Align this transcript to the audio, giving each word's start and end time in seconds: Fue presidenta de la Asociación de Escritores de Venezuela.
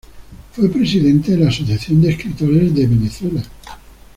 Fue 0.53 0.67
presidenta 0.69 1.31
de 1.31 1.37
la 1.37 1.49
Asociación 1.49 2.01
de 2.01 2.09
Escritores 2.13 2.73
de 2.73 2.87
Venezuela. 2.87 3.43